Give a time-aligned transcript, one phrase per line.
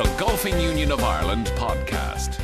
[0.00, 2.36] the Golfing Union of Ireland podcast.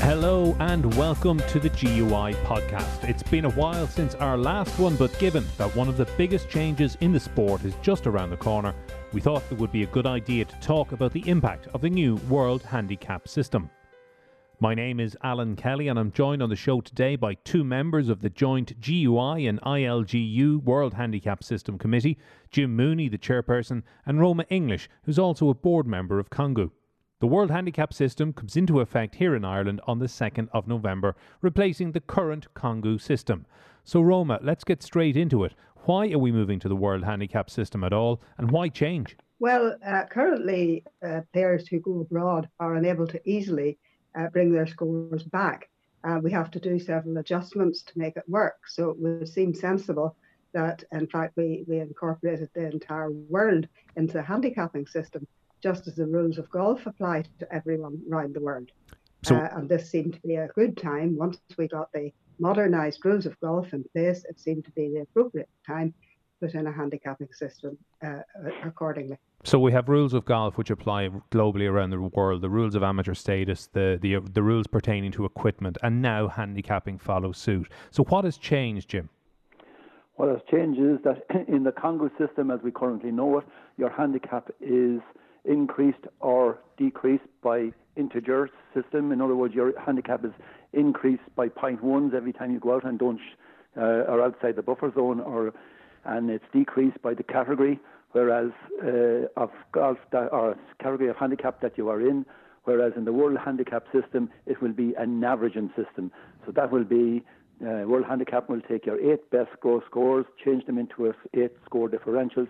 [0.00, 3.06] Hello and welcome to the GUI podcast.
[3.06, 6.48] It's been a while since our last one, but given that one of the biggest
[6.48, 8.74] changes in the sport is just around the corner,
[9.12, 11.90] we thought it would be a good idea to talk about the impact of the
[11.90, 13.68] new World Handicap System.
[14.58, 18.08] My name is Alan Kelly, and I'm joined on the show today by two members
[18.08, 22.16] of the joint GUI and ILGU World Handicap System Committee
[22.50, 26.70] Jim Mooney, the chairperson, and Roma English, who's also a board member of CONGU.
[27.22, 31.14] The World Handicap System comes into effect here in Ireland on the 2nd of November,
[31.40, 33.46] replacing the current CONGU system.
[33.84, 35.54] So, Roma, let's get straight into it.
[35.84, 39.16] Why are we moving to the World Handicap System at all, and why change?
[39.38, 43.78] Well, uh, currently, uh, players who go abroad are unable to easily
[44.18, 45.70] uh, bring their scores back.
[46.02, 48.66] Uh, we have to do several adjustments to make it work.
[48.66, 50.16] So it would seem sensible
[50.54, 55.24] that, in fact, we, we incorporated the entire world into the handicapping system
[55.62, 58.70] just as the rules of golf apply to everyone around the world.
[59.22, 61.16] So, uh, and this seemed to be a good time.
[61.16, 62.10] Once we got the
[62.40, 66.54] modernised rules of golf in place, it seemed to be the appropriate time to put
[66.56, 68.18] in a handicapping system uh,
[68.64, 69.16] accordingly.
[69.44, 72.82] So we have rules of golf which apply globally around the world, the rules of
[72.82, 77.68] amateur status, the, the the rules pertaining to equipment, and now handicapping follows suit.
[77.90, 79.08] So what has changed, Jim?
[80.14, 83.44] What has changed is that in the CONGU system, as we currently know it,
[83.78, 85.00] your handicap is
[85.44, 89.12] increased or decreased by integer system.
[89.12, 90.32] In other words, your handicap is
[90.72, 93.20] increased by point ones every time you go out and don't
[93.76, 95.52] uh, are outside the buffer zone, or
[96.04, 97.78] and it's decreased by the category,
[98.12, 98.50] whereas
[98.82, 102.26] uh, of golf that, or category of handicap that you are in.
[102.64, 106.12] Whereas in the world handicap system, it will be an averaging system.
[106.46, 107.24] So that will be
[107.62, 111.88] uh, World Handicap will take your eight best gross scores, change them into eight score
[111.88, 112.48] differentials,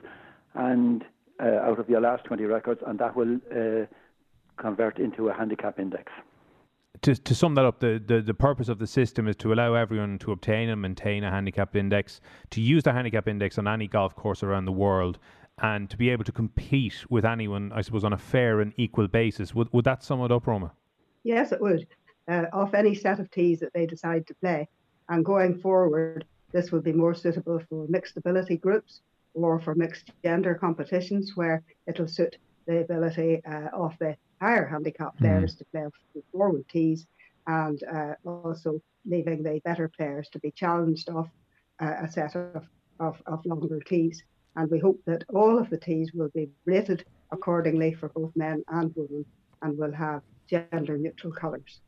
[0.54, 1.04] and
[1.40, 3.86] out of your last 20 records, and that will uh,
[4.56, 6.12] convert into a handicap index.
[7.02, 9.74] To, to sum that up, the, the, the purpose of the system is to allow
[9.74, 12.20] everyone to obtain and maintain a handicap index,
[12.50, 15.18] to use the handicap index on any golf course around the world,
[15.60, 19.08] and to be able to compete with anyone, I suppose, on a fair and equal
[19.08, 19.54] basis.
[19.54, 20.72] Would, would that sum it up, Roma?
[21.24, 21.86] Yes, it would.
[22.28, 24.68] Uh, off any set of tees that they decide to play.
[25.08, 29.00] And going forward, this will be more suitable for mixed ability groups
[29.34, 35.12] or for mixed gender competitions where it'll suit the ability uh, of the higher handicap
[35.16, 35.24] hmm.
[35.24, 35.58] players mm.
[35.58, 35.92] to play on
[36.32, 37.06] forward tees
[37.46, 41.28] and uh, also leaving the better players to be challenged off
[41.80, 42.64] uh, a set of,
[43.00, 44.22] of, of longer tees.
[44.54, 48.62] And we hope that all of the tees will be rated accordingly for both men
[48.68, 49.24] and women
[49.62, 51.80] and will have gender neutral colours.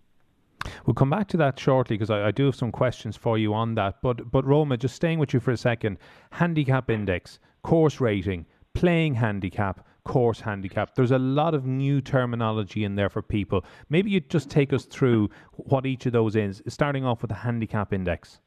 [0.86, 3.54] We'll come back to that shortly because I, I, do have some questions for you
[3.54, 4.00] on that.
[4.02, 5.98] But but Roma, just staying with you for a second.
[6.30, 10.94] Handicap index, course rating, playing handicap, course handicap.
[10.94, 13.64] There's a lot of new terminology in there for people.
[13.88, 17.36] Maybe you just take us through what each of those is, starting off with the
[17.36, 18.40] handicap index.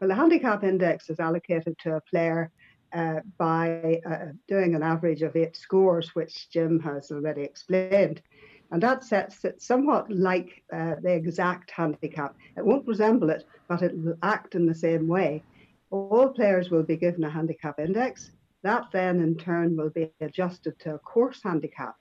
[0.00, 2.50] Well, the handicap index is allocated to a player
[2.92, 8.22] uh, by uh, doing an average of eight scores, which Jim has already explained.
[8.70, 12.36] And that sets it somewhat like uh, the exact handicap.
[12.56, 15.42] It won't resemble it, but it will act in the same way.
[15.90, 18.30] All players will be given a handicap index.
[18.62, 21.94] That then, in turn, will be adjusted to a course handicap.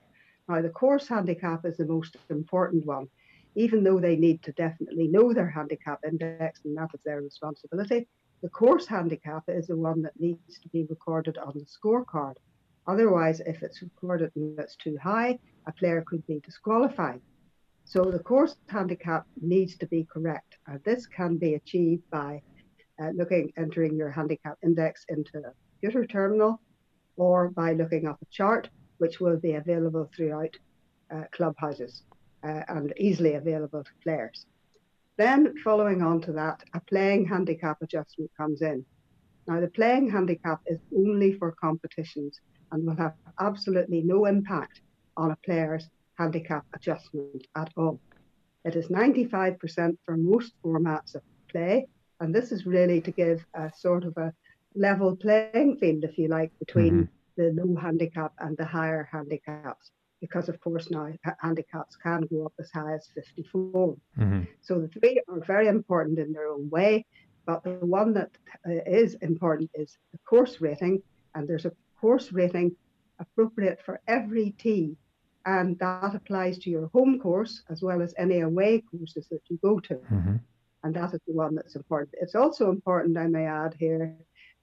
[0.47, 3.07] Now, the course handicap is the most important one,
[3.55, 8.07] even though they need to definitely know their handicap index, and that is their responsibility.
[8.41, 12.35] The course handicap is the one that needs to be recorded on the scorecard.
[12.89, 17.21] Otherwise, if it's recorded and it's too high, a player could be disqualified.
[17.85, 20.57] So the course handicap needs to be correct.
[20.65, 22.41] And this can be achieved by
[22.99, 26.61] uh, looking, entering your handicap index into a computer terminal
[27.15, 28.67] or by looking up a chart,
[28.97, 30.55] which will be available throughout
[31.13, 32.01] uh, clubhouses
[32.43, 34.47] uh, and easily available to players.
[35.17, 38.83] Then, following on to that, a playing handicap adjustment comes in.
[39.47, 42.39] Now, the playing handicap is only for competitions
[42.71, 44.81] and will have absolutely no impact
[45.17, 47.99] on a player's handicap adjustment at all.
[48.65, 51.87] It is 95% for most formats of play,
[52.19, 54.33] and this is really to give a sort of a
[54.75, 57.55] level playing field, if you like, between mm-hmm.
[57.55, 59.91] the low handicap and the higher handicaps.
[60.21, 61.07] Because, of course, now
[61.41, 63.95] handicaps can go up as high as 54.
[64.19, 64.41] Mm-hmm.
[64.61, 67.05] So the three are very important in their own way,
[67.45, 68.31] but the one that
[68.67, 71.01] uh, is important is the course rating,
[71.33, 72.75] and there's a course rating
[73.19, 74.95] appropriate for every tee.
[75.45, 79.57] And that applies to your home course as well as any away courses that you
[79.61, 79.95] go to.
[79.95, 80.35] Mm-hmm.
[80.83, 82.15] And that is the one that's important.
[82.21, 84.15] It's also important, I may add here,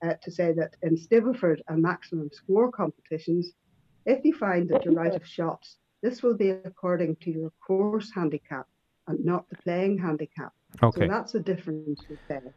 [0.04, 3.52] uh, to say that in Stableford and maximum score competitions,
[4.04, 8.12] if you find that you're out of shots This will be according to your course
[8.14, 8.66] handicap
[9.08, 10.52] and not the playing handicap.
[10.82, 11.00] Okay.
[11.00, 12.54] So that's a difference there.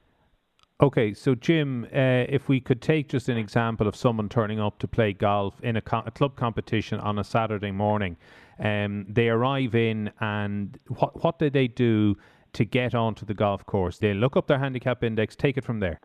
[0.81, 4.79] Okay, so Jim, uh, if we could take just an example of someone turning up
[4.79, 8.15] to play golf in a, co- a club competition on a Saturday morning,
[8.59, 12.15] um, they arrive in, and what what do they do
[12.53, 13.97] to get onto the golf course?
[13.97, 15.99] They look up their handicap index, take it from there.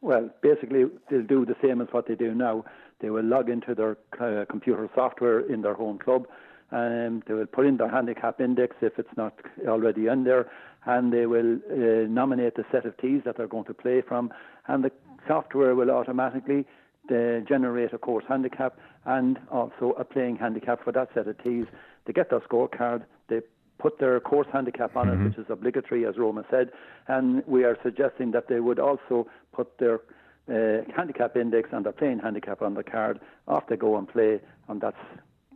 [0.00, 2.64] Well, basically, they'll do the same as what they do now.
[2.98, 6.26] They will log into their uh, computer software in their home club.
[6.70, 9.34] And they will put in their handicap index if it's not
[9.66, 10.50] already in there,
[10.84, 14.32] and they will uh, nominate the set of tees that they're going to play from,
[14.66, 14.92] and the
[15.26, 16.64] software will automatically
[17.10, 21.66] uh, generate a course handicap and also a playing handicap for that set of tees.
[22.04, 23.40] They get their scorecard, they
[23.78, 25.22] put their course handicap on Mm-hmm.
[25.22, 26.70] it, which is obligatory, as Roma said,
[27.08, 30.00] and we are suggesting that they would also put their
[30.48, 33.20] uh, handicap index and their playing handicap on the card.
[33.48, 34.96] Off they go and play, and that's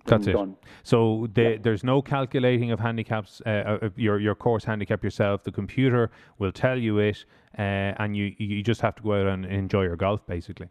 [0.06, 0.32] That's it.
[0.32, 0.56] done.
[0.82, 3.42] So the, there's no calculating of handicaps.
[3.44, 5.44] Uh, uh, your your course handicap yourself.
[5.44, 7.24] The computer will tell you it,
[7.58, 7.62] uh,
[7.98, 10.68] and you you just have to go out and enjoy your golf, basically.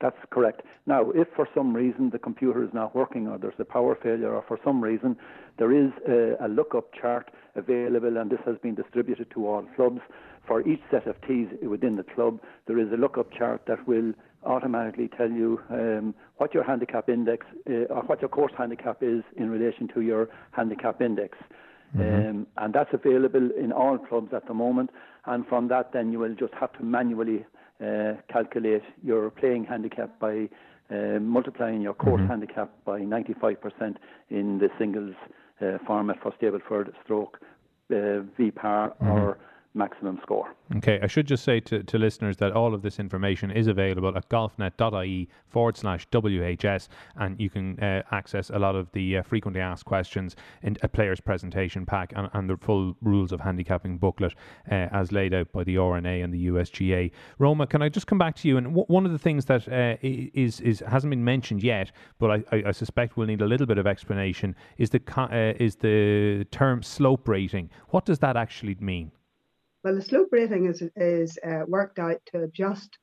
[0.00, 0.62] That's correct.
[0.86, 4.34] Now, if for some reason the computer is not working or there's a power failure
[4.34, 5.16] or for some reason
[5.56, 10.00] there is a, a lookup chart available and this has been distributed to all clubs,
[10.46, 14.12] for each set of tees within the club, there is a lookup chart that will
[14.44, 19.22] automatically tell you um, what your handicap index uh, or what your course handicap is
[19.36, 21.38] in relation to your handicap index.
[21.96, 24.90] Um, and that's available in all clubs at the moment.
[25.26, 27.46] And from that, then you will just have to manually
[27.80, 30.48] uh, calculate your playing handicap by
[30.90, 33.96] uh, multiplying your course handicap by 95%
[34.30, 35.14] in the singles
[35.60, 37.38] uh, format for Stableford stroke
[37.92, 39.38] uh, V par or
[39.74, 40.54] maximum score.
[40.76, 44.16] Okay, I should just say to, to listeners that all of this information is available
[44.16, 49.22] at golfnet.ie forward slash WHS, and you can uh, access a lot of the uh,
[49.22, 53.98] frequently asked questions in a player's presentation pack and, and the full rules of handicapping
[53.98, 54.34] booklet
[54.70, 57.10] uh, as laid out by the R&A and the USGA.
[57.38, 58.56] Roma, can I just come back to you?
[58.56, 62.30] And w- one of the things that uh, is, is hasn't been mentioned yet, but
[62.30, 65.76] I, I, I suspect we'll need a little bit of explanation, is the, uh, is
[65.76, 67.70] the term slope rating.
[67.88, 69.10] What does that actually mean?
[69.84, 72.96] Well, the slope rating is is uh, worked out to adjust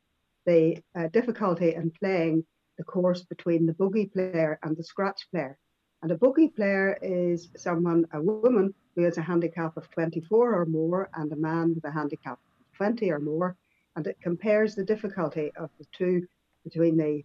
[0.48, 2.44] the uh, difficulty in playing
[2.80, 5.60] the course between the bogey player and the scratch player.
[6.02, 10.66] And a bogey player is someone, a woman who has a handicap of 24 or
[10.66, 13.56] more, and a man with a handicap of 20 or more.
[13.96, 16.26] And it compares the difficulty of the two
[16.64, 17.24] between the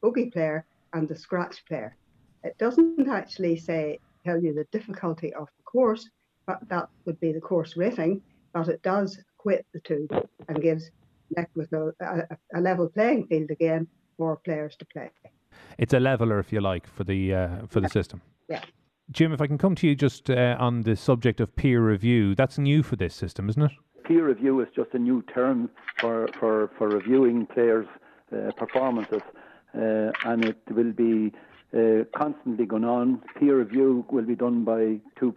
[0.00, 0.64] bogey player
[0.94, 1.94] and the scratch player.
[2.42, 6.08] It doesn't actually say tell you the difficulty of the course,
[6.46, 8.22] but that would be the course rating
[8.54, 10.08] but it does quit the two
[10.48, 10.90] and gives
[11.36, 13.86] neck with a, a, a level playing field again
[14.16, 15.10] for players to play.
[15.76, 18.22] It's a leveler, if you like, for the uh, for the system.
[18.48, 18.62] Yeah.
[19.10, 22.34] Jim, if I can come to you just uh, on the subject of peer review,
[22.34, 23.72] that's new for this system, isn't it?
[24.04, 25.68] Peer review is just a new term
[25.98, 27.86] for, for, for reviewing players'
[28.34, 29.22] uh, performances,
[29.74, 31.32] uh, and it will be
[31.76, 33.22] uh, constantly going on.
[33.38, 35.34] Peer review will be done by two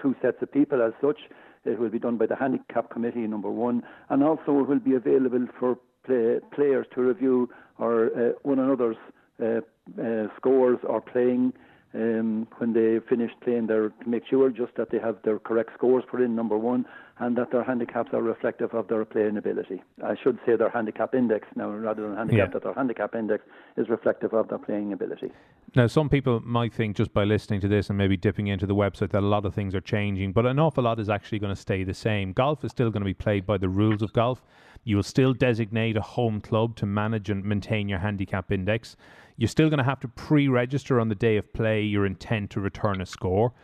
[0.00, 1.18] two sets of people as such.
[1.64, 4.94] It will be done by the handicap committee, number one, and also it will be
[4.94, 8.96] available for play, players to review or uh, one another's
[9.42, 9.60] uh,
[10.00, 11.52] uh, scores or playing
[11.92, 15.70] um, when they finish playing their to make sure just that they have their correct
[15.74, 16.86] scores put in number one
[17.18, 19.82] and that their handicaps are reflective of their playing ability.
[20.02, 22.52] I should say their handicap index now rather than handicap Yeah.
[22.52, 23.44] that their handicap index
[23.76, 25.32] is reflective of their playing ability.
[25.74, 28.74] Now, some people might think just by listening to this and maybe dipping into the
[28.74, 31.54] website that a lot of things are changing, but an awful lot is actually going
[31.54, 32.32] to stay the same.
[32.32, 34.42] Golf is still going to be played by the rules of golf.
[34.82, 38.96] You will still designate a home club to manage and maintain your handicap index.
[39.40, 42.50] You're still going to have to pre register on the day of play your intent
[42.50, 43.54] to return a score.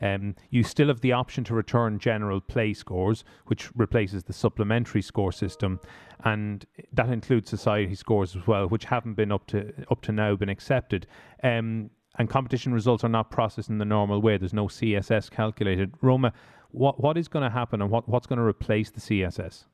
[0.00, 5.02] Um, you still have the option to return general play scores, which replaces the supplementary
[5.02, 5.78] score system,
[6.24, 10.36] and that includes society scores as well, which haven't been up to up to now
[10.36, 11.06] been accepted.
[11.42, 14.38] Um, and competition results are not processed in the normal way.
[14.38, 15.92] There's no CSS calculated.
[16.00, 16.32] Roma,
[16.70, 19.64] what what is going to happen, and what, what's going to replace the CSS?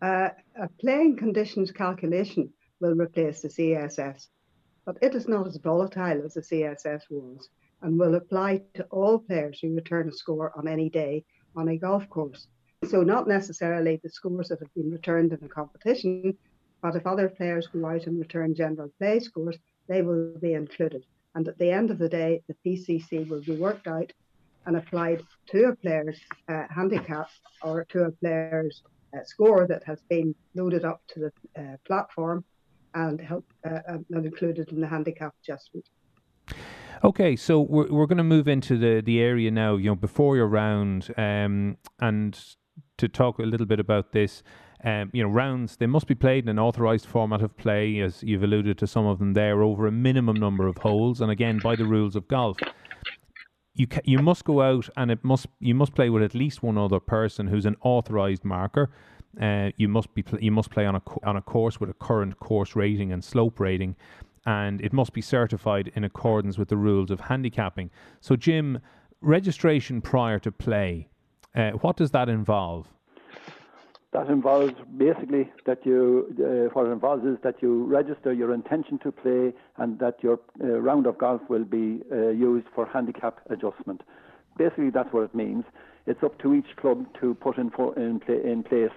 [0.00, 0.28] Uh,
[0.62, 4.28] a playing conditions calculation will replace the CSS,
[4.88, 7.50] but it is not as volatile as the CSS was
[7.82, 11.22] and will apply to all players who return a score on any day
[11.54, 12.46] on a golf course.
[12.86, 16.38] So, not necessarily the scores that have been returned in a competition,
[16.80, 21.04] but if other players go out and return general play scores, they will be included.
[21.34, 24.10] And at the end of the day, the PCC will be worked out
[24.64, 26.18] and applied to a player's
[26.48, 27.28] uh, handicap
[27.60, 28.82] or to a player's
[29.14, 32.42] uh, score that has been loaded up to the uh, platform
[32.94, 35.88] and help uh, uh, and included in the handicap adjustment.
[37.04, 39.76] Okay, so we're we're going to move into the the area now.
[39.76, 42.38] You know, before your round, um, and
[42.96, 44.42] to talk a little bit about this.
[44.84, 48.22] Um, you know, rounds they must be played in an authorised format of play, as
[48.22, 51.58] you've alluded to some of them there, over a minimum number of holes, and again
[51.62, 52.58] by the rules of golf.
[53.74, 56.62] You ca- you must go out and it must you must play with at least
[56.62, 58.90] one other person who's an authorised marker.
[59.40, 61.90] Uh, you must be pl- you must play on a co- on a course with
[61.90, 63.94] a current course rating and slope rating,
[64.46, 67.90] and it must be certified in accordance with the rules of handicapping.
[68.20, 68.80] So, Jim,
[69.20, 71.08] registration prior to play,
[71.54, 72.88] uh, what does that involve?
[74.12, 78.98] That involves basically that you, uh, what it involves is that you register your intention
[79.00, 83.40] to play and that your uh, round of golf will be uh, used for handicap
[83.50, 84.00] adjustment.
[84.56, 85.64] Basically, that's what it means.
[86.06, 88.90] It's up to each club to put in, for, in, play, in place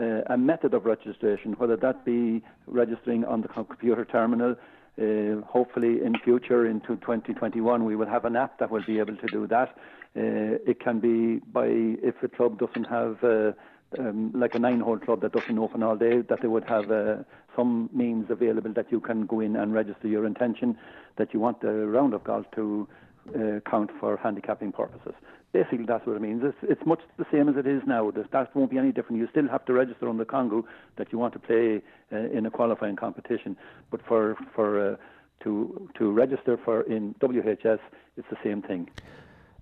[0.00, 4.54] uh, a method of registration, whether that be registering on the computer terminal.
[5.00, 9.16] Uh, hopefully, in future, into 2021, we will have an app that will be able
[9.16, 9.76] to do that.
[10.16, 13.52] Uh, it can be by if a club doesn't have uh,
[13.98, 17.16] um, like a nine-hole club that doesn't open all day, that they would have uh,
[17.56, 20.76] some means available that you can go in and register your intention
[21.16, 22.88] that you want the round of golf to
[23.34, 25.14] uh, count for handicapping purposes.
[25.52, 26.42] Basically, that's what it means.
[26.44, 28.10] It's, it's much the same as it is now.
[28.10, 29.18] That, that won't be any different.
[29.18, 30.62] You still have to register on the CONGU
[30.96, 31.82] that you want to play
[32.12, 33.56] uh, in a qualifying competition,
[33.90, 34.96] but for for uh,
[35.44, 37.78] to to register for in WHS,
[38.16, 38.90] it's the same thing.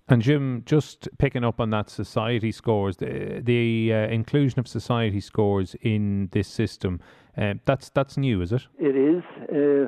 [0.09, 5.19] And Jim, just picking up on that society scores, the, the uh, inclusion of society
[5.19, 7.01] scores in this system,
[7.37, 8.67] uh, that's that's new, is it?
[8.79, 9.23] It is.
[9.49, 9.87] Uh,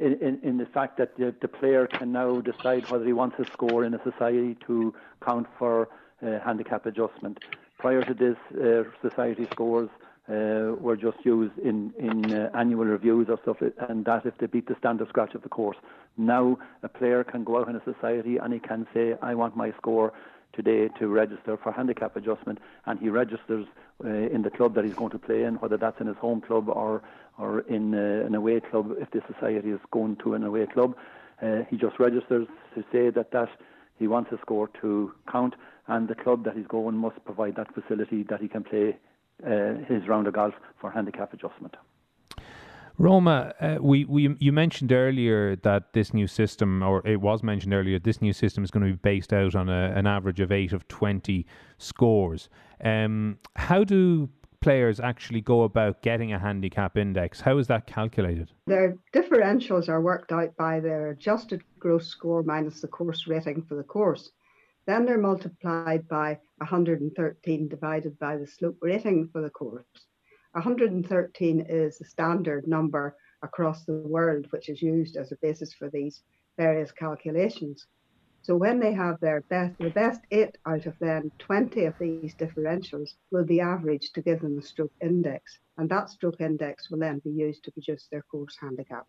[0.00, 3.44] in, in, the fact that the, the, player can now decide whether he wants a
[3.52, 5.88] score in a society to count for
[6.22, 7.38] uh, handicap adjustment.
[7.78, 9.90] Prior to this, uh, society scores
[10.28, 13.56] uh, were just used in, in uh, annual reviews or stuff,
[13.88, 15.76] and that if they beat the standard scratch of the course.
[16.16, 19.56] Now, a player can go out in a society and he can say, I want
[19.56, 20.12] my score
[20.52, 23.66] today to register for handicap adjustment, and he registers
[24.04, 26.40] uh, in the club that he's going to play in, whether that's in his home
[26.40, 27.02] club or
[27.38, 30.96] or in uh, an away club if the society is going to an away club.
[31.40, 33.48] Uh, he just registers to say that that
[33.96, 35.54] he wants a score to count,
[35.86, 38.96] and the club that he's going must provide that facility that he can play
[39.46, 41.76] uh, his round of golf for handicap adjustment.
[43.00, 47.72] Roma, uh, we, we you mentioned earlier that this new system, or it was mentioned
[47.72, 50.50] earlier, this new system is going to be based out on a, an average of
[50.50, 51.46] eight of twenty
[51.78, 52.48] scores.
[52.82, 54.28] Um, how do
[54.60, 57.40] players actually go about getting a handicap index?
[57.40, 58.50] How is that calculated?
[58.66, 63.76] Their differentials are worked out by their adjusted gross score minus the course rating for
[63.76, 64.32] the course.
[64.88, 69.84] Then they're multiplied by 113 divided by the slope rating for the course.
[70.52, 75.90] 113 is the standard number across the world, which is used as a basis for
[75.90, 76.22] these
[76.56, 77.86] various calculations.
[78.40, 82.34] So when they have their best, the best eight out of then 20 of these
[82.34, 85.58] differentials will be averaged to give them a stroke index.
[85.76, 89.06] And that stroke index will then be used to produce their course handicap.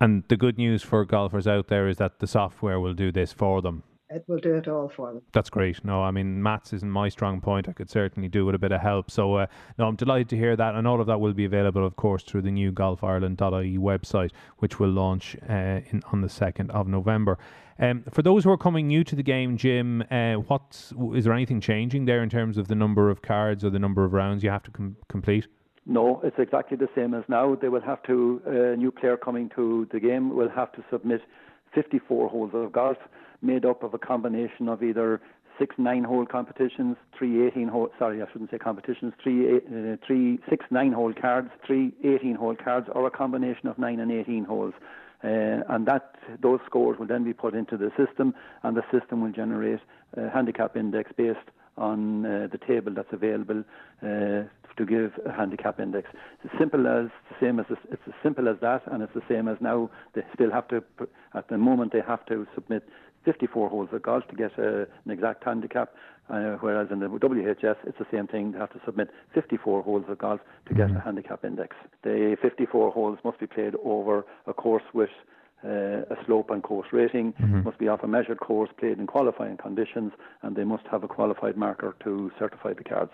[0.00, 3.32] And the good news for golfers out there is that the software will do this
[3.32, 5.22] for them it will do it all for them.
[5.32, 5.84] That's great.
[5.84, 7.68] No, I mean, maths isn't my strong point.
[7.68, 9.10] I could certainly do with a bit of help.
[9.10, 9.46] So, uh,
[9.78, 10.74] no, I'm delighted to hear that.
[10.74, 14.78] And all of that will be available, of course, through the new golfireland.ie website, which
[14.78, 17.38] will launch uh, in, on the 2nd of November.
[17.78, 21.34] Um, for those who are coming new to the game, Jim, uh, what is there
[21.34, 24.42] anything changing there in terms of the number of cards or the number of rounds
[24.42, 25.46] you have to com- complete?
[25.84, 27.54] No, it's exactly the same as now.
[27.54, 30.84] They will have to, a uh, new player coming to the game will have to
[30.90, 31.20] submit
[31.74, 32.96] 54 holes of golf
[33.42, 35.20] made up of a combination of either
[35.58, 37.90] six nine-hole competitions, three 18-hole.
[37.98, 39.14] Sorry, I shouldn't say competitions.
[39.22, 44.12] Three, uh, three six nine-hole cards, three 18-hole cards, or a combination of nine and
[44.12, 44.74] 18 holes.
[45.24, 49.22] Uh, and that those scores will then be put into the system, and the system
[49.22, 49.80] will generate
[50.16, 51.38] a handicap index based
[51.78, 53.62] on uh, the table that's available
[54.02, 54.44] uh,
[54.76, 56.08] to give a handicap index.
[56.44, 57.08] It's as simple as
[57.40, 59.90] same as it's as simple as that, and it's the same as now.
[60.14, 60.82] They still have to,
[61.34, 62.86] at the moment, they have to submit
[63.26, 65.92] 54 holes of golf to get a, an exact handicap,
[66.30, 68.52] uh, whereas in the WHS it's the same thing.
[68.52, 70.96] They have to submit 54 holes of golf to get mm-hmm.
[70.96, 71.76] a handicap index.
[72.02, 75.10] The 54 holes must be played over a course with
[75.64, 77.64] uh, a slope and course rating, mm-hmm.
[77.64, 81.08] must be off a measured course played in qualifying conditions, and they must have a
[81.08, 83.12] qualified marker to certify the cards.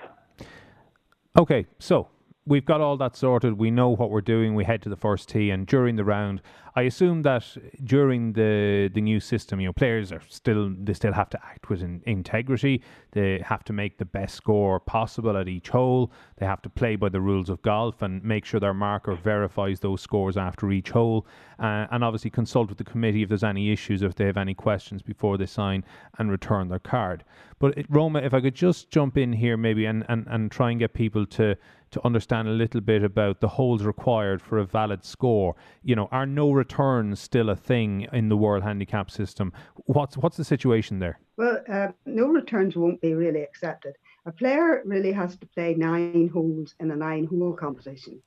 [1.38, 2.08] Okay, so
[2.46, 3.58] we've got all that sorted.
[3.58, 4.54] We know what we're doing.
[4.54, 6.42] We head to the first tee, and during the round,
[6.74, 11.12] I assume that during the the new system, you know, players are still they still
[11.12, 12.82] have to act with in, integrity.
[13.12, 16.12] They have to make the best score possible at each hole.
[16.38, 19.80] They have to play by the rules of golf and make sure their marker verifies
[19.80, 21.26] those scores after each hole,
[21.58, 24.54] uh, and obviously consult with the committee if there's any issues, if they have any
[24.54, 25.84] questions before they sign
[26.18, 27.22] and return their card.
[27.58, 30.80] But Roma, if I could just jump in here maybe and, and, and try and
[30.80, 31.56] get people to
[31.92, 35.54] to understand a little bit about the holes required for a valid score.
[35.82, 39.52] You know, are no returns still a thing in the World Handicap system?
[39.86, 41.20] What's what's the situation there?
[41.36, 43.94] Well, uh, no returns won't be really accepted.
[44.26, 48.22] A player really has to play nine holes in a nine-hole competition,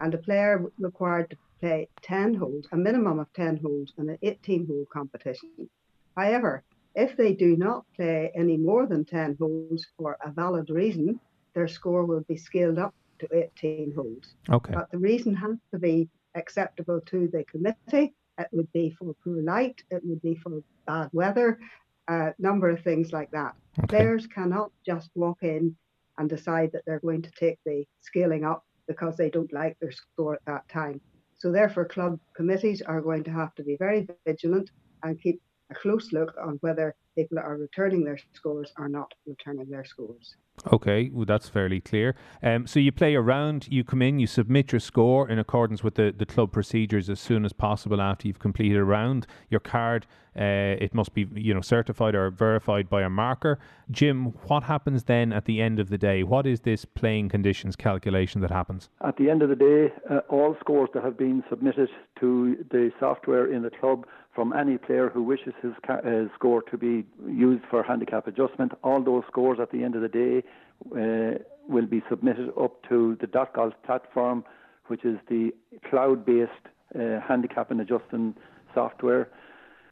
[0.00, 4.18] and a player required to play ten holes, a minimum of ten holes in an
[4.22, 5.68] eighteen-hole competition.
[6.16, 11.20] However, if they do not play any more than 10 holes for a valid reason,
[11.54, 14.34] their score will be scaled up to 18 holes.
[14.50, 14.72] Okay.
[14.74, 18.14] But the reason has to be acceptable to the committee.
[18.38, 21.58] It would be for poor light, it would be for bad weather,
[22.06, 23.54] a number of things like that.
[23.78, 23.86] Okay.
[23.88, 25.76] Players cannot just walk in
[26.18, 29.92] and decide that they're going to take the scaling up because they don't like their
[29.92, 31.00] score at that time.
[31.36, 34.70] So, therefore, club committees are going to have to be very vigilant
[35.02, 39.70] and keep a close look on whether people are returning their scores or not returning
[39.70, 40.36] their scores.
[40.72, 42.14] Okay, well, that's fairly clear.
[42.42, 45.94] Um, so you play around, you come in, you submit your score in accordance with
[45.94, 49.26] the, the club procedures as soon as possible after you've completed a round.
[49.50, 53.58] Your card, uh, it must be you know certified or verified by a marker.
[53.90, 56.22] Jim, what happens then at the end of the day?
[56.22, 58.88] What is this playing conditions calculation that happens?
[59.04, 61.88] At the end of the day, uh, all scores that have been submitted
[62.20, 64.06] to the software in the club
[64.38, 68.70] from any player who wishes his ca- uh, score to be used for handicap adjustment.
[68.84, 70.44] All those scores at the end of the day
[70.92, 74.44] uh, will be submitted up to the .golf platform,
[74.86, 75.52] which is the
[75.88, 76.52] cloud-based
[76.94, 78.34] uh, handicap and adjusting
[78.74, 79.28] software.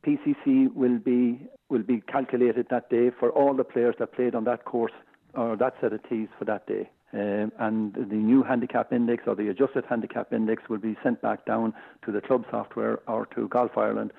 [0.07, 4.45] PCC will be will be calculated that day for all the players that played on
[4.45, 4.93] that course
[5.35, 6.88] or that set of tees for that day.
[7.12, 11.45] Um, and the new handicap index or the adjusted handicap index will be sent back
[11.45, 11.75] down
[12.05, 14.12] to the club software or to Golf Ireland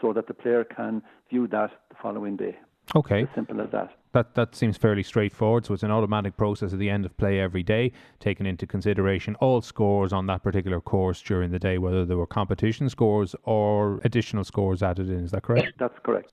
[0.00, 2.56] so that the player can view that the following day.
[2.94, 3.22] Okay.
[3.22, 3.90] As simple as that.
[4.12, 5.64] That that seems fairly straightforward.
[5.66, 9.34] So it's an automatic process at the end of play every day, taking into consideration
[9.36, 14.00] all scores on that particular course during the day, whether there were competition scores or
[14.04, 15.24] additional scores added in.
[15.24, 15.78] Is that correct?
[15.78, 16.32] That's correct.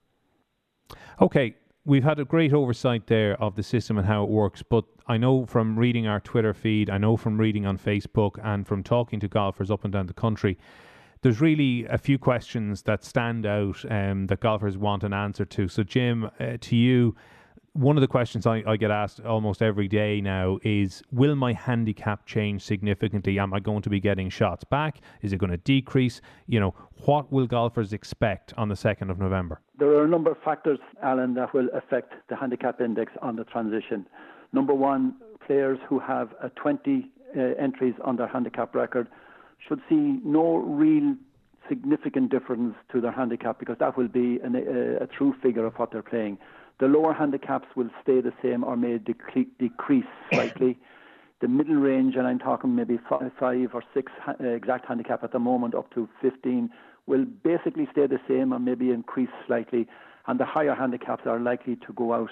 [1.20, 1.54] Okay.
[1.86, 5.16] We've had a great oversight there of the system and how it works, but I
[5.16, 9.18] know from reading our Twitter feed, I know from reading on Facebook, and from talking
[9.20, 10.58] to golfers up and down the country,
[11.22, 15.68] there's really a few questions that stand out um, that golfers want an answer to.
[15.68, 17.16] So, Jim, uh, to you,
[17.72, 21.52] one of the questions I, I, get asked almost every day now is Will my
[21.52, 23.38] handicap change significantly?
[23.38, 25.00] Am I going to be getting shots back?
[25.22, 26.20] Is it going to decrease?
[26.46, 29.60] You know, what will golfers expect on the 2nd of November?
[29.78, 33.44] There are a number of factors, Alan, that will affect the handicap index on the
[33.44, 34.06] transition.
[34.52, 35.14] Number one,
[35.46, 39.06] players who have a 20 uh, entries on their handicap record
[39.68, 41.14] should see no real
[41.68, 45.74] significant difference to their handicap because that will be an, a, a, true figure of
[45.76, 46.36] what they're playing.
[46.80, 50.78] The lower handicaps will stay the same or may decre- decrease slightly.
[51.40, 55.22] the middle range, and I'm talking maybe five, five or six ha- uh, exact handicap
[55.22, 56.70] at the moment, up to 15,
[57.06, 59.86] will basically stay the same or maybe increase slightly.
[60.26, 62.30] And the higher handicaps are likely to go out.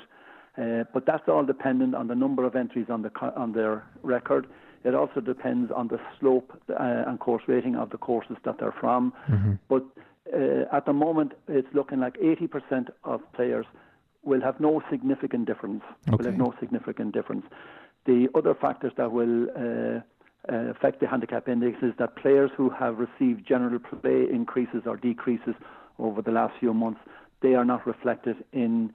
[0.56, 4.46] Uh, but that's all dependent on the number of entries on the on their record.
[4.84, 8.74] It also depends on the slope uh, and course rating of the courses that they're
[8.80, 9.12] from.
[9.28, 9.52] Mm-hmm.
[9.68, 9.84] But
[10.34, 13.66] uh, at the moment, it's looking like 80% of players
[14.28, 15.82] will have no significant difference.
[16.08, 16.16] Okay.
[16.16, 17.44] Will have no significant difference.
[18.06, 20.00] The other factors that will uh,
[20.52, 24.96] uh, affect the handicap index is that players who have received general play increases or
[24.96, 25.54] decreases
[25.98, 27.00] over the last few months,
[27.42, 28.92] they are not reflected in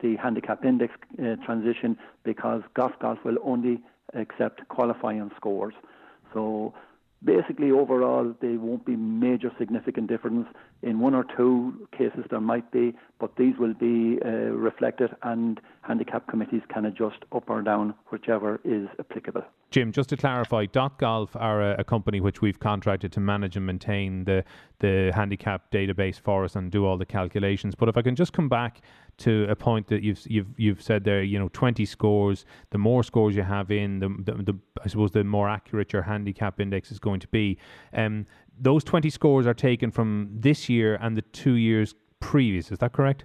[0.00, 3.82] the handicap index uh, transition because golf golf will only
[4.14, 5.74] accept qualifying scores.
[6.32, 6.72] So
[7.24, 10.46] basically, overall, there won't be major significant difference.
[10.82, 15.60] In one or two cases, there might be, but these will be uh, reflected, and
[15.82, 19.42] handicap committees can adjust up or down, whichever is applicable.
[19.70, 23.56] Jim, just to clarify, Dot Golf are a, a, company which we've contracted to manage
[23.56, 24.42] and maintain the
[24.78, 27.74] the handicap database for us and do all the calculations.
[27.74, 28.80] But if I can just come back
[29.18, 32.44] to a point that you've you've you've said there, you know, twenty scores.
[32.70, 36.02] The more scores you have in, the the, the I suppose the more accurate your
[36.02, 37.58] handicap index is going to be.
[37.92, 38.26] Um,
[38.58, 42.72] those twenty scores are taken from this year and the two years previous.
[42.72, 43.24] Is that correct?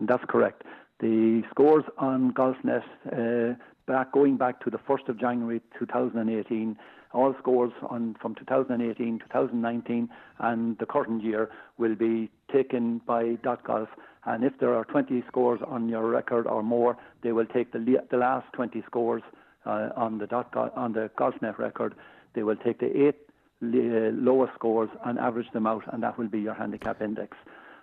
[0.00, 0.62] That's correct.
[1.00, 2.82] The scores on GolfNet.
[3.10, 3.54] Uh,
[3.90, 6.76] back going back to the 1st of January 2018.
[7.12, 13.88] All scores on from 2018, 2019, and the current year will be taken by .golf.
[14.26, 17.80] And if there are 20 scores on your record or more, they will take the
[18.12, 19.22] the last 20 scores
[19.66, 21.94] uh, on the dot on the GolfNet record.
[22.34, 23.18] They will take the eight
[23.60, 27.36] lowest scores and average them out, and that will be your handicap index.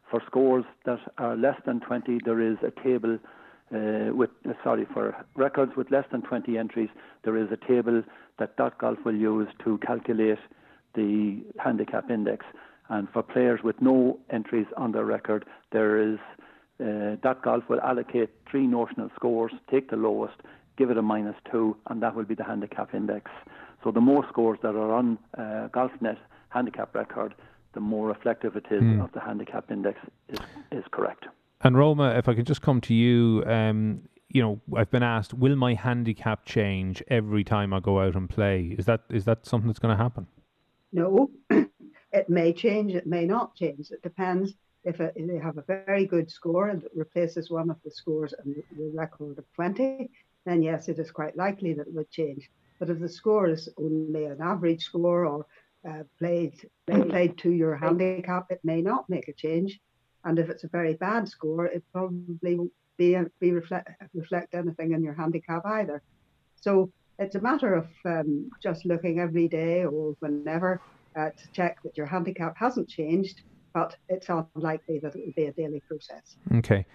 [0.09, 3.19] For scores that are less than 20, there is a table
[3.73, 6.89] uh, with uh, sorry for records with less than 20 entries.
[7.23, 8.03] There is a table
[8.39, 10.39] that Dot .golf will use to calculate
[10.95, 12.45] the handicap index.
[12.89, 16.19] And for players with no entries on their record, there is
[16.79, 20.35] uh, .golf will allocate three notional scores, take the lowest,
[20.77, 23.31] give it a minus two, and that will be the handicap index.
[23.83, 26.17] So the more scores that are on uh, GolfNet
[26.49, 27.33] handicap record,
[27.73, 29.03] the more reflective it is mm.
[29.03, 29.99] of the handicap index
[30.29, 30.39] is,
[30.71, 31.25] is correct.
[31.61, 35.33] And Roma, if I can just come to you, um, you know, I've been asked,
[35.33, 38.75] will my handicap change every time I go out and play?
[38.77, 40.27] Is that is that something that's going to happen?
[40.91, 42.93] No, it may change.
[42.93, 43.91] It may not change.
[43.91, 44.53] It depends.
[44.83, 47.91] If, it, if they have a very good score and it replaces one of the
[47.91, 50.09] scores in the record of 20,
[50.45, 52.49] then yes, it is quite likely that it would change.
[52.79, 55.45] But if the score is only an average score or
[55.87, 56.53] uh, played
[56.87, 59.79] played to your handicap, it may not make a change.
[60.25, 64.91] And if it's a very bad score, it probably won't be, be reflect, reflect anything
[64.91, 66.01] in your handicap either.
[66.55, 70.81] So it's a matter of um, just looking every day or whenever
[71.15, 73.41] uh, to check that your handicap hasn't changed,
[73.73, 76.37] but it's unlikely that it will be a daily process.
[76.55, 76.85] Okay.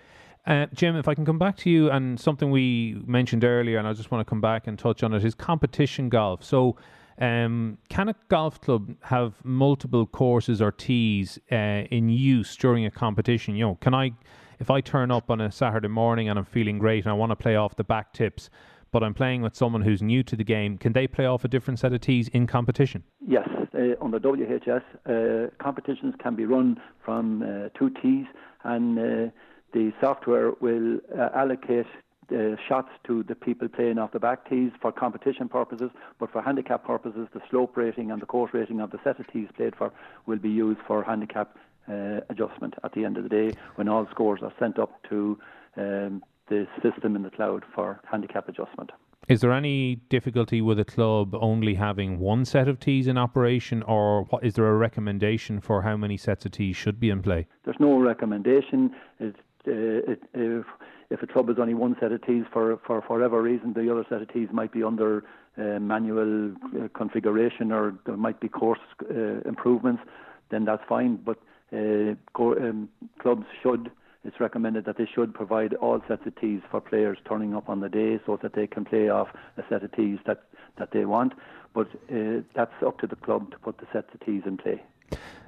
[0.46, 3.87] Uh, Jim, if I can come back to you and something we mentioned earlier, and
[3.87, 6.42] I just want to come back and touch on it, is competition golf.
[6.42, 6.76] So,
[7.22, 12.90] um, can a golf club have multiple courses or tees uh, in use during a
[12.90, 13.54] competition?
[13.54, 14.11] You know, can I,
[14.58, 17.30] if I turn up on a Saturday morning and I'm feeling great and I want
[17.30, 18.50] to play off the back tips,
[18.90, 21.48] but I'm playing with someone who's new to the game, can they play off a
[21.48, 23.04] different set of tees in competition?
[23.24, 28.26] Yes, uh, on the WHS, uh, competitions can be run from uh, two tees
[28.64, 29.30] and uh,
[29.72, 31.87] the software will uh, allocate
[32.30, 36.42] uh, shots to the people playing off the back tees for competition purposes, but for
[36.42, 39.74] handicap purposes, the slope rating and the course rating of the set of tees played
[39.76, 39.92] for
[40.26, 41.56] will be used for handicap
[41.88, 45.38] uh, adjustment at the end of the day when all scores are sent up to
[45.76, 48.90] um, the system in the cloud for handicap adjustment.
[49.28, 53.82] Is there any difficulty with a club only having one set of tees in operation,
[53.85, 57.22] or what, is there a recommendation for how many sets of tees should be in
[57.22, 57.46] play?
[57.64, 58.92] There's no recommendation.
[59.20, 60.66] It uh, if,
[61.12, 64.05] if a club has only one set of tees for, for whatever reason, the other
[64.09, 65.25] set of tees might be under
[65.59, 70.03] uh, manual uh, configuration or there might be course uh, improvements,
[70.51, 71.16] then that's fine.
[71.16, 71.38] But
[71.72, 72.88] uh, co- um,
[73.20, 73.90] clubs should,
[74.25, 77.81] it's recommended that they should provide all sets of tees for players turning up on
[77.81, 80.44] the day so that they can play off a set of tees that,
[80.79, 81.35] that they want.
[81.75, 84.83] But uh, that's up to the club to put the sets of tees in play.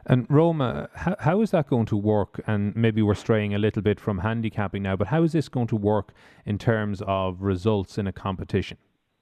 [0.06, 2.40] And Roma, how, how is that going to work?
[2.46, 5.66] And maybe we're straying a little bit from handicapping now, but how is this going
[5.68, 6.12] to work
[6.44, 8.76] in terms of results in a competition?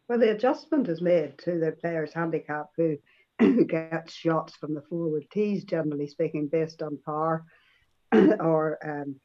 [0.09, 2.99] Well, the adjustment is made to the player's handicap who,
[3.67, 7.45] gets shots from the forward tees, generally speaking, based on par
[8.13, 9.17] or um,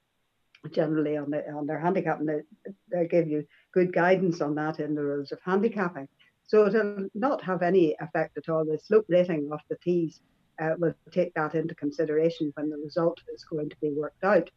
[0.72, 2.20] generally on, the, on their handicap.
[2.20, 6.08] And they, they give you good guidance on that in the rules of handicapping.
[6.44, 8.64] So it'll not have any effect at all.
[8.64, 10.22] The slope rating of the tees
[10.60, 14.50] uh, will take that into consideration when the result is going to be worked out,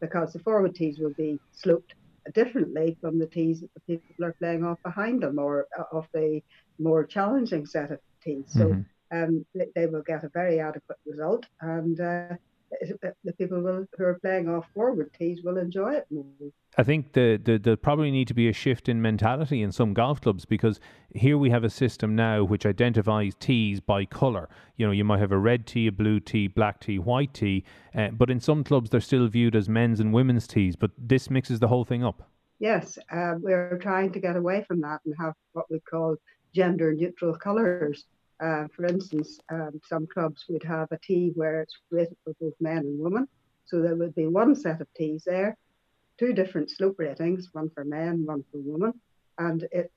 [0.00, 1.94] because the forward tees will be sloped
[2.34, 6.06] differently from the tees that the people are playing off behind them or uh, off
[6.12, 6.40] the
[6.78, 8.44] more challenging set of tees.
[8.48, 9.16] So mm-hmm.
[9.16, 12.36] um, they, they, will get a very adequate result, and uh,
[13.24, 16.24] the people will, who are playing off forward tees will enjoy it more.
[16.78, 19.92] I think the, the there probably need to be a shift in mentality in some
[19.92, 20.80] golf clubs because
[21.14, 24.48] here we have a system now which identifies tees by colour.
[24.76, 27.64] You know, you might have a red tee, a blue tee, black tee, white tee,
[27.94, 30.76] uh, but in some clubs they're still viewed as men's and women's tees.
[30.76, 32.28] But this mixes the whole thing up.
[32.58, 36.16] Yes, uh, we're trying to get away from that and have what we call
[36.54, 38.06] gender neutral colours.
[38.42, 42.54] Uh, for instance, um, some clubs would have a tee where it's rated for both
[42.60, 43.26] men and women.
[43.64, 45.56] So there would be one set of tees there
[46.18, 48.92] two different slope ratings, one for men, one for women.
[49.38, 49.90] And it,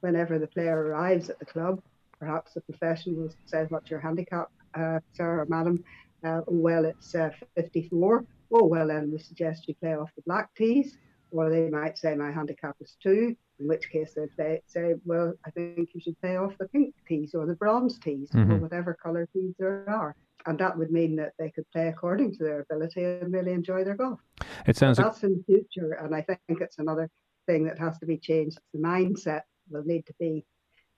[0.00, 1.80] whenever the player arrives at the club,
[2.18, 5.82] perhaps the professional says, "What's your handicap, uh, sir or madam?"
[6.22, 8.24] Uh, oh, well, it's uh, 54.
[8.52, 10.96] Oh, well, then we suggest you play off the black tees.
[11.32, 15.34] Or they might say, my handicap is two, in which case they play, say, well,
[15.46, 18.52] I think you should play off the pink tees or the bronze tees mm-hmm.
[18.52, 22.32] or whatever colour tees there are and that would mean that they could play according
[22.32, 24.20] to their ability and really enjoy their golf.
[24.66, 25.32] It sounds that's like...
[25.32, 27.10] in the future, and I think it's another
[27.46, 28.58] thing that has to be changed.
[28.72, 30.44] The mindset will need to be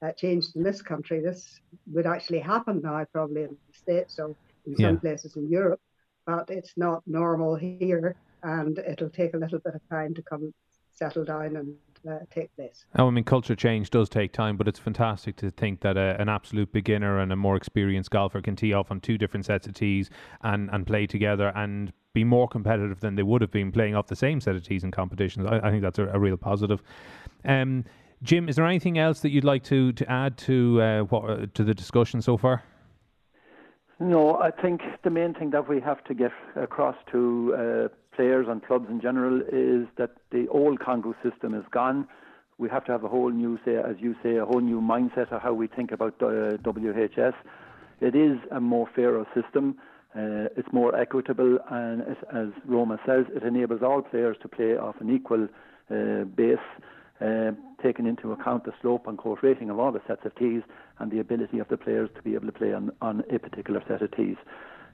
[0.05, 1.21] uh, changed in this country.
[1.21, 1.61] This
[1.93, 4.35] would actually happen now, probably in the States or
[4.67, 5.01] in some yeah.
[5.01, 5.81] places in Europe,
[6.27, 10.53] but it's not normal here, and it'll take a little bit of time to come
[10.93, 11.75] settle down and
[12.09, 12.85] uh, take place.
[12.99, 16.21] Oh, I mean, culture change does take time, but it's fantastic to think that a,
[16.21, 19.67] an absolute beginner and a more experienced golfer can tee off on two different sets
[19.67, 20.11] of tees
[20.43, 24.07] and, and play together and be more competitive than they would have been playing off
[24.07, 25.47] the same set of tees in competitions.
[25.47, 26.83] I, I think that's a, a real positive.
[27.45, 27.85] Um,
[28.23, 31.47] Jim, is there anything else that you'd like to, to add to uh, what, uh,
[31.55, 32.63] to the discussion so far?
[33.99, 38.47] No, I think the main thing that we have to get across to uh, players
[38.49, 42.07] and clubs in general is that the old CONGU system is gone.
[42.59, 45.33] We have to have a whole new, say, as you say, a whole new mindset
[45.33, 47.35] of how we think about uh, WHS.
[48.01, 49.77] It is a more fairer system.
[50.15, 54.77] Uh, it's more equitable, and it, as Roma says, it enables all players to play
[54.77, 55.49] off an equal
[55.91, 56.59] uh, base,
[57.21, 60.63] uh, taking into account the slope and course rating of all the sets of tees
[60.99, 63.83] and the ability of the players to be able to play on, on a particular
[63.89, 64.37] set of tees.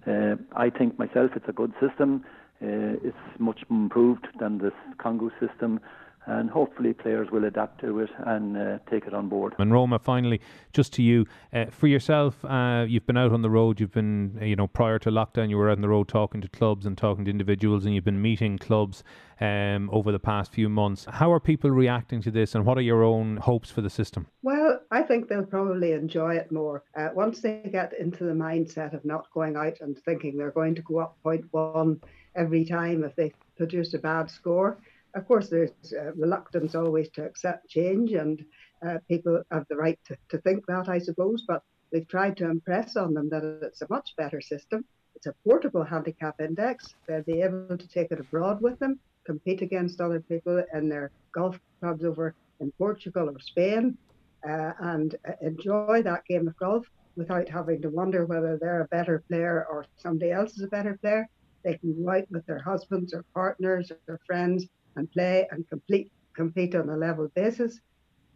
[0.07, 2.25] Uh, I think myself it's a good system.
[2.61, 5.81] Uh, it's much improved than this CONGU system,
[6.27, 9.55] and hopefully players will adapt to it and uh, take it on board.
[9.59, 10.41] And Roma, finally,
[10.73, 13.81] just to you, uh, for yourself, uh, you've been out on the road.
[13.81, 16.49] You've been, you know, prior to lockdown, you were out on the road talking to
[16.49, 19.03] clubs and talking to individuals, and you've been meeting clubs
[19.41, 21.07] um, over the past few months.
[21.09, 24.27] How are people reacting to this, and what are your own hopes for the system?
[24.43, 28.93] Well, I think they'll probably enjoy it more uh, once they get into the mindset
[28.93, 32.01] of not going out and thinking they're going to go up point one
[32.39, 34.79] every time if they produce a bad score
[35.15, 38.45] of course, there's uh, reluctance always to accept change, and
[38.87, 41.45] uh, people have the right to, to think that, I suppose.
[41.47, 44.85] But we've tried to impress on them that it's a much better system.
[45.17, 46.95] It's a portable handicap index.
[47.07, 51.11] They'll be able to take it abroad with them, compete against other people in their
[51.33, 53.97] golf clubs over in Portugal or Spain,
[54.49, 58.89] uh, and uh, enjoy that game of golf without having to wonder whether they're a
[58.89, 61.29] better player or somebody else is a better player.
[61.65, 64.67] They can go out with their husbands or partners or their friends
[64.97, 67.81] and play and complete, compete on a level basis.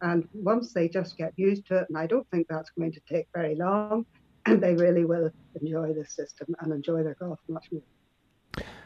[0.01, 3.01] And once they just get used to it, and I don't think that's going to
[3.09, 4.05] take very long,
[4.45, 5.29] and they really will
[5.61, 7.81] enjoy the system and enjoy their golf much more.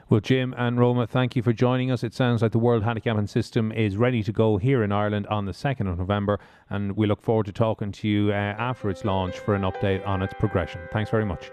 [0.09, 2.01] Well, Jim and Roma, thank you for joining us.
[2.01, 5.43] It sounds like the World Handicapping System is ready to go here in Ireland on
[5.45, 9.03] the 2nd of November, and we look forward to talking to you uh, after its
[9.03, 10.79] launch for an update on its progression.
[10.93, 11.51] Thanks very much.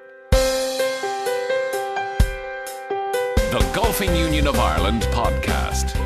[3.54, 6.03] The Golfing Union of Ireland podcast.